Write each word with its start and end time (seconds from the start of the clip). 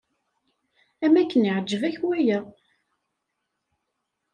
Am 1.05 1.13
akken 1.21 1.49
iɛǧeb-ak 1.49 1.97
waya. 2.07 2.39